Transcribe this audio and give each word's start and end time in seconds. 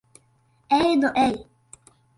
Ej 0.79 0.97
nu 1.03 1.13
ej! 1.27 1.35